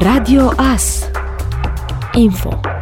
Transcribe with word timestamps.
Radio 0.00 0.52
AS 0.56 1.10
Info 2.14 2.77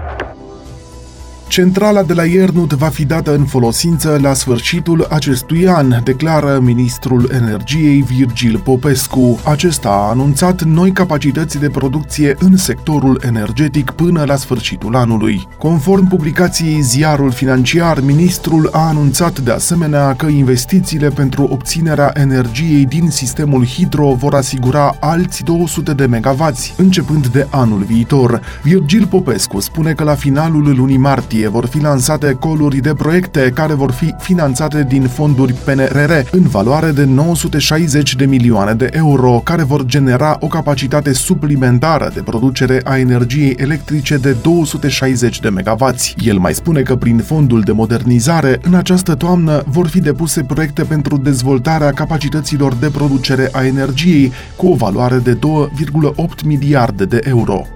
Centrala 1.56 2.02
de 2.02 2.12
la 2.12 2.24
Iernut 2.24 2.72
va 2.72 2.88
fi 2.88 3.04
dată 3.04 3.34
în 3.34 3.44
folosință 3.44 4.18
la 4.22 4.32
sfârșitul 4.32 5.06
acestui 5.10 5.68
an, 5.68 6.00
declară 6.04 6.58
ministrul 6.62 7.30
energiei 7.32 8.02
Virgil 8.02 8.58
Popescu. 8.58 9.40
Acesta 9.44 9.88
a 9.88 10.10
anunțat 10.10 10.62
noi 10.62 10.92
capacități 10.92 11.58
de 11.58 11.68
producție 11.68 12.36
în 12.38 12.56
sectorul 12.56 13.20
energetic 13.24 13.90
până 13.90 14.24
la 14.24 14.36
sfârșitul 14.36 14.96
anului. 14.96 15.48
Conform 15.58 16.08
publicației 16.08 16.80
Ziarul 16.80 17.30
Financiar, 17.30 18.00
ministrul 18.00 18.68
a 18.72 18.88
anunțat 18.88 19.38
de 19.38 19.50
asemenea 19.50 20.14
că 20.14 20.26
investițiile 20.26 21.08
pentru 21.08 21.48
obținerea 21.50 22.10
energiei 22.14 22.84
din 22.84 23.10
sistemul 23.10 23.66
hidro 23.66 24.14
vor 24.14 24.34
asigura 24.34 24.96
alți 25.00 25.44
200 25.44 25.92
de 25.92 26.06
megawatts, 26.06 26.72
începând 26.76 27.26
de 27.26 27.46
anul 27.50 27.82
viitor. 27.82 28.40
Virgil 28.62 29.06
Popescu 29.06 29.60
spune 29.60 29.92
că 29.92 30.04
la 30.04 30.14
finalul 30.14 30.74
lunii 30.76 30.96
martie 30.96 31.44
martie 31.46 31.60
vor 31.60 31.66
fi 31.66 31.82
lansate 31.82 32.36
coluri 32.40 32.80
de 32.80 32.94
proiecte 32.94 33.50
care 33.54 33.74
vor 33.74 33.90
fi 33.90 34.14
finanțate 34.18 34.86
din 34.88 35.02
fonduri 35.02 35.52
PNRR 35.52 36.12
în 36.30 36.42
valoare 36.42 36.90
de 36.90 37.04
960 37.04 38.14
de 38.14 38.26
milioane 38.26 38.74
de 38.74 38.88
euro, 38.92 39.40
care 39.44 39.62
vor 39.62 39.84
genera 39.84 40.36
o 40.40 40.46
capacitate 40.46 41.12
suplimentară 41.12 42.10
de 42.14 42.20
producere 42.20 42.80
a 42.84 42.98
energiei 42.98 43.54
electrice 43.58 44.16
de 44.16 44.36
260 44.42 45.40
de 45.40 45.48
MW. 45.48 45.90
El 46.16 46.38
mai 46.38 46.54
spune 46.54 46.80
că 46.82 46.96
prin 46.96 47.18
fondul 47.18 47.60
de 47.60 47.72
modernizare, 47.72 48.60
în 48.62 48.74
această 48.74 49.14
toamnă 49.14 49.62
vor 49.66 49.86
fi 49.86 50.00
depuse 50.00 50.42
proiecte 50.42 50.82
pentru 50.82 51.16
dezvoltarea 51.16 51.90
capacităților 51.90 52.74
de 52.74 52.90
producere 52.90 53.48
a 53.52 53.64
energiei 53.64 54.32
cu 54.56 54.66
o 54.66 54.74
valoare 54.74 55.18
de 55.18 55.38
2,8 55.38 56.44
miliarde 56.44 57.04
de 57.04 57.20
euro. 57.24 57.66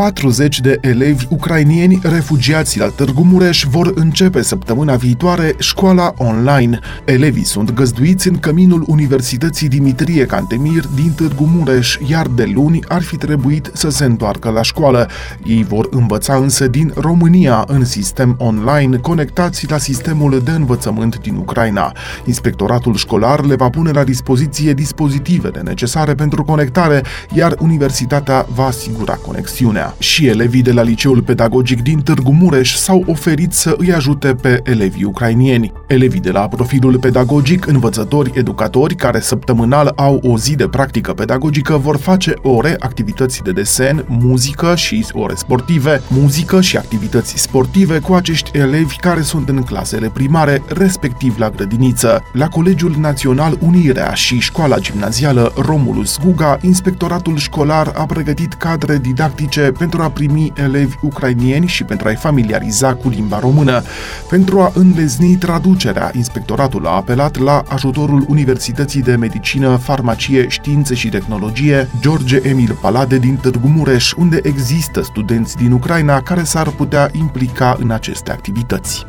40 0.00 0.60
de 0.60 0.78
elevi 0.80 1.26
ucrainieni 1.28 1.98
refugiați 2.02 2.78
la 2.78 2.86
Târgu 2.86 3.22
Mureș 3.22 3.64
vor 3.70 3.92
începe 3.94 4.42
săptămâna 4.42 4.96
viitoare 4.96 5.54
școala 5.58 6.14
online. 6.16 6.78
Elevii 7.04 7.44
sunt 7.44 7.72
găzduiți 7.72 8.28
în 8.28 8.38
căminul 8.38 8.84
Universității 8.86 9.68
Dimitrie 9.68 10.26
Cantemir 10.26 10.86
din 10.94 11.12
Târgu 11.12 11.44
Mureș, 11.44 11.96
iar 12.06 12.26
de 12.26 12.50
luni 12.54 12.84
ar 12.88 13.02
fi 13.02 13.16
trebuit 13.16 13.70
să 13.72 13.90
se 13.90 14.04
întoarcă 14.04 14.50
la 14.50 14.62
școală. 14.62 15.08
Ei 15.44 15.64
vor 15.64 15.88
învăța 15.90 16.34
însă 16.34 16.66
din 16.66 16.92
România 16.96 17.64
în 17.66 17.84
sistem 17.84 18.36
online, 18.38 18.96
conectați 18.96 19.70
la 19.70 19.78
sistemul 19.78 20.40
de 20.44 20.50
învățământ 20.50 21.18
din 21.18 21.34
Ucraina. 21.34 21.92
Inspectoratul 22.24 22.94
școlar 22.94 23.44
le 23.44 23.54
va 23.54 23.68
pune 23.70 23.90
la 23.90 24.04
dispoziție 24.04 24.72
dispozitivele 24.72 25.60
necesare 25.60 26.14
pentru 26.14 26.44
conectare, 26.44 27.02
iar 27.32 27.54
universitatea 27.58 28.46
va 28.54 28.64
asigura 28.64 29.14
conexiunea 29.14 29.89
și 29.98 30.26
elevii 30.26 30.62
de 30.62 30.72
la 30.72 30.82
liceul 30.82 31.22
pedagogic 31.22 31.82
din 31.82 32.00
Târgu 32.00 32.32
Mureș 32.32 32.74
s-au 32.74 33.04
oferit 33.06 33.52
să 33.52 33.74
îi 33.78 33.92
ajute 33.92 34.34
pe 34.34 34.60
elevii 34.64 35.04
ucrainieni. 35.04 35.72
Elevii 35.90 36.20
de 36.20 36.30
la 36.30 36.48
profilul 36.48 36.98
pedagogic, 36.98 37.66
învățători, 37.66 38.30
educatori, 38.34 38.94
care 38.94 39.20
săptămânal 39.20 39.92
au 39.96 40.20
o 40.22 40.38
zi 40.38 40.54
de 40.54 40.68
practică 40.68 41.12
pedagogică, 41.12 41.76
vor 41.76 41.96
face 41.96 42.34
ore 42.42 42.76
activități 42.78 43.42
de 43.42 43.52
desen, 43.52 44.04
muzică 44.08 44.74
și 44.74 45.06
ore 45.12 45.34
sportive, 45.34 46.02
muzică 46.08 46.60
și 46.60 46.76
activități 46.76 47.38
sportive 47.38 47.98
cu 47.98 48.12
acești 48.12 48.50
elevi 48.58 48.96
care 48.96 49.20
sunt 49.20 49.48
în 49.48 49.62
clasele 49.62 50.08
primare, 50.08 50.62
respectiv 50.68 51.38
la 51.38 51.50
grădiniță. 51.50 52.22
La 52.32 52.48
Colegiul 52.48 52.94
Național 52.98 53.58
Unirea 53.60 54.12
și 54.12 54.38
Școala 54.38 54.78
Gimnazială 54.78 55.52
Romulus 55.56 56.18
Guga, 56.24 56.58
inspectoratul 56.60 57.36
școlar 57.36 57.92
a 57.96 58.06
pregătit 58.06 58.52
cadre 58.52 58.98
didactice 58.98 59.72
pentru 59.78 60.02
a 60.02 60.10
primi 60.10 60.52
elevi 60.56 60.94
ucrainieni 61.02 61.66
și 61.66 61.84
pentru 61.84 62.08
a-i 62.08 62.16
familiariza 62.16 62.94
cu 62.94 63.08
limba 63.08 63.38
română. 63.38 63.82
Pentru 64.28 64.60
a 64.60 64.72
înlezni 64.74 65.36
traducerea, 65.36 65.78
inspectoratul 66.12 66.86
a 66.86 66.90
apelat 66.90 67.38
la 67.38 67.62
ajutorul 67.68 68.24
Universității 68.28 69.02
de 69.02 69.14
Medicină, 69.14 69.76
Farmacie, 69.76 70.48
Științe 70.48 70.94
și 70.94 71.08
Tehnologie 71.08 71.88
George 72.00 72.40
Emil 72.42 72.78
Palade 72.80 73.18
din 73.18 73.36
Târgu 73.36 73.68
Mureș, 73.68 74.12
unde 74.12 74.40
există 74.42 75.02
studenți 75.02 75.56
din 75.56 75.72
Ucraina 75.72 76.20
care 76.20 76.42
s-ar 76.42 76.68
putea 76.68 77.10
implica 77.12 77.76
în 77.80 77.90
aceste 77.90 78.30
activități. 78.30 79.06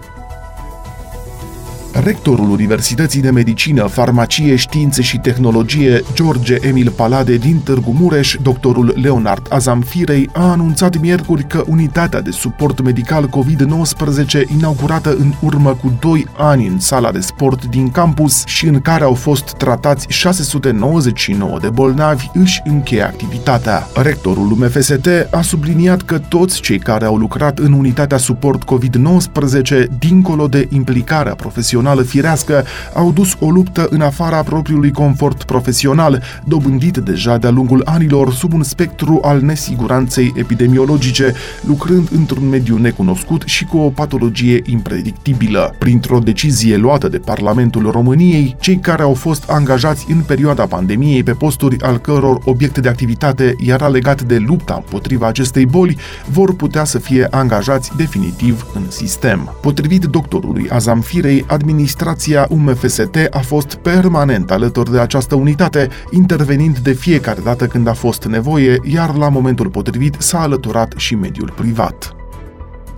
Rectorul 1.93 2.49
Universității 2.49 3.21
de 3.21 3.29
Medicină, 3.29 3.85
Farmacie, 3.85 4.55
Științe 4.55 5.01
și 5.01 5.17
Tehnologie, 5.17 6.03
George 6.13 6.57
Emil 6.61 6.89
Palade 6.89 7.35
din 7.35 7.59
Târgu 7.63 7.95
Mureș, 7.99 8.35
doctorul 8.41 8.93
Leonard 9.01 9.47
Azamfirei, 9.49 10.29
a 10.33 10.49
anunțat 10.51 10.99
miercuri 10.99 11.47
că 11.47 11.63
unitatea 11.67 12.21
de 12.21 12.31
suport 12.31 12.81
medical 12.81 13.29
COVID-19, 13.29 14.49
inaugurată 14.57 15.15
în 15.19 15.33
urmă 15.39 15.69
cu 15.69 15.93
2 15.99 16.27
ani 16.37 16.67
în 16.67 16.79
sala 16.79 17.11
de 17.11 17.19
sport 17.19 17.65
din 17.65 17.89
campus 17.89 18.43
și 18.45 18.65
în 18.65 18.81
care 18.81 19.03
au 19.03 19.13
fost 19.13 19.51
tratați 19.51 20.05
699 20.09 21.59
de 21.59 21.69
bolnavi, 21.69 22.29
își 22.33 22.61
încheie 22.65 23.03
activitatea. 23.03 23.87
Rectorul 23.95 24.47
MFST 24.47 25.07
a 25.31 25.41
subliniat 25.41 26.01
că 26.01 26.19
toți 26.19 26.61
cei 26.61 26.79
care 26.79 27.05
au 27.05 27.15
lucrat 27.15 27.59
în 27.59 27.73
unitatea 27.73 28.17
suport 28.17 28.63
COVID-19, 28.63 29.87
dincolo 29.99 30.47
de 30.47 30.67
implicarea 30.69 31.35
profesională, 31.35 31.79
profesională 31.81 32.01
firească 32.03 32.65
au 32.93 33.11
dus 33.11 33.35
o 33.39 33.49
luptă 33.49 33.87
în 33.89 34.01
afara 34.01 34.43
propriului 34.43 34.91
confort 34.91 35.43
profesional, 35.43 36.23
dobândit 36.43 36.97
deja 36.97 37.37
de-a 37.37 37.49
lungul 37.49 37.81
anilor 37.85 38.33
sub 38.33 38.53
un 38.53 38.63
spectru 38.63 39.19
al 39.23 39.41
nesiguranței 39.41 40.33
epidemiologice, 40.35 41.33
lucrând 41.61 42.07
într-un 42.11 42.49
mediu 42.49 42.77
necunoscut 42.77 43.43
și 43.45 43.65
cu 43.65 43.77
o 43.77 43.89
patologie 43.89 44.61
impredictibilă. 44.65 45.75
Printr-o 45.77 46.19
decizie 46.19 46.77
luată 46.77 47.07
de 47.07 47.17
Parlamentul 47.17 47.91
României, 47.91 48.55
cei 48.59 48.77
care 48.77 49.01
au 49.01 49.13
fost 49.13 49.49
angajați 49.49 50.05
în 50.09 50.21
perioada 50.21 50.65
pandemiei 50.65 51.23
pe 51.23 51.31
posturi 51.31 51.81
al 51.81 51.97
căror 51.97 52.41
obiect 52.45 52.77
de 52.77 52.89
activitate 52.89 53.55
era 53.65 53.87
legat 53.87 54.21
de 54.21 54.37
lupta 54.37 54.73
împotriva 54.75 55.27
acestei 55.27 55.65
boli, 55.65 55.97
vor 56.31 56.55
putea 56.55 56.83
să 56.83 56.99
fie 56.99 57.27
angajați 57.31 57.91
definitiv 57.97 58.65
în 58.73 58.81
sistem. 58.89 59.55
Potrivit 59.61 60.03
doctorului 60.03 60.69
Azamfirei, 60.69 61.45
administrația 61.71 62.47
UMFST 62.49 63.15
a 63.29 63.39
fost 63.39 63.75
permanent 63.75 64.51
alături 64.51 64.91
de 64.91 64.99
această 64.99 65.35
unitate, 65.35 65.89
intervenind 66.09 66.77
de 66.77 66.91
fiecare 66.91 67.39
dată 67.43 67.67
când 67.67 67.87
a 67.87 67.93
fost 67.93 68.25
nevoie, 68.25 68.79
iar 68.83 69.15
la 69.15 69.29
momentul 69.29 69.69
potrivit 69.69 70.15
s-a 70.19 70.41
alăturat 70.41 70.93
și 70.97 71.15
mediul 71.15 71.53
privat. 71.55 72.15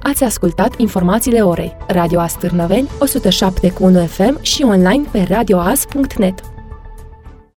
Ați 0.03 0.23
ascultat 0.23 0.79
informațiile 0.79 1.39
orei. 1.39 1.77
Radio 1.87 2.19
Astârnăveni, 2.19 2.89
107.1 2.89 4.07
FM 4.07 4.41
și 4.41 4.63
online 4.63 5.03
pe 5.11 5.25
radioas.net. 5.29 6.52